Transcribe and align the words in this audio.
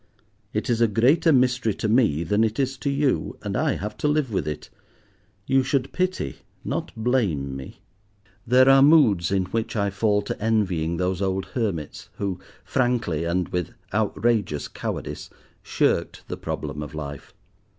It 0.51 0.67
is 0.67 0.81
a 0.81 0.87
greater 0.87 1.31
mystery 1.31 1.75
to 1.75 1.87
me 1.87 2.23
than 2.23 2.43
it 2.43 2.59
is 2.59 2.75
to 2.79 2.89
you, 2.89 3.37
and 3.43 3.55
I 3.55 3.73
have 3.73 3.95
to 3.97 4.07
live 4.07 4.33
with 4.33 4.47
it. 4.47 4.71
You 5.45 5.61
should 5.61 5.93
pity 5.93 6.37
not 6.65 6.91
blame 6.97 7.55
me." 7.55 7.83
There 8.47 8.67
are 8.67 8.81
moods 8.81 9.29
in 9.31 9.43
which 9.51 9.75
I 9.75 9.91
fall 9.91 10.23
to 10.23 10.41
envying 10.43 10.97
those 10.97 11.21
old 11.21 11.45
hermits 11.53 12.09
who 12.17 12.39
frankly, 12.63 13.25
and 13.25 13.49
with 13.49 13.75
courageous 13.91 14.67
cowardice, 14.67 15.29
shirked 15.61 16.27
the 16.27 16.35
problem 16.35 16.81
of 16.81 16.95
life. 16.95 17.35